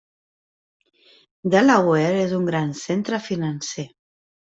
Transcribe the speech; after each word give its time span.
Delaware 1.55 2.15
és 2.21 2.33
un 2.39 2.47
gran 2.51 2.73
centre 2.79 3.21
financer. 3.27 3.87